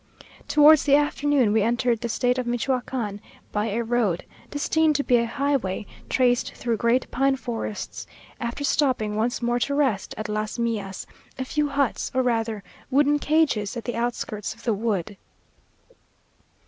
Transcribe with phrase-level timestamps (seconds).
[0.47, 3.19] Towards the afternoon we entered the state of Michoacán,
[3.51, 8.07] by a road (destined to be a highway) traced through great pine forests,
[8.39, 11.05] after stopping once more to rest at Las Millas,
[11.37, 15.17] a few huts, or rather wooden cages, at the outskirts of the wood.